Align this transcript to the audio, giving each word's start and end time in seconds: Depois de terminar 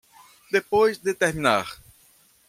Depois 0.51 0.97
de 0.97 1.13
terminar 1.13 1.77